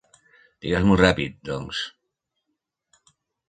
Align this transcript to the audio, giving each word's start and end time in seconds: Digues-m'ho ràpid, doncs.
Digues-m'ho 0.65 0.97
ràpid, 1.03 1.37
doncs. 1.51 1.85